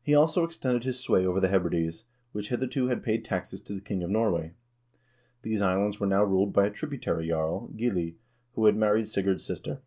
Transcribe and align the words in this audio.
He 0.00 0.14
also 0.14 0.42
extended 0.44 0.84
his 0.84 0.98
sway 1.00 1.26
over 1.26 1.38
the 1.38 1.48
Hebrides, 1.50 2.06
which 2.32 2.48
hitherto 2.48 2.86
had 2.86 3.02
paid 3.02 3.26
taxes 3.26 3.60
to 3.60 3.74
the 3.74 3.82
king 3.82 4.02
of 4.02 4.08
Norway.2 4.08 4.52
These 5.42 5.60
islands 5.60 6.00
were 6.00 6.06
now 6.06 6.24
ruled 6.24 6.54
by 6.54 6.64
a 6.66 6.70
tributary 6.70 7.28
jarl, 7.28 7.68
Gilli, 7.76 8.14
who 8.54 8.64
had 8.64 8.74
married 8.76 9.06
Sigurd's 9.08 9.44
sister. 9.44 9.82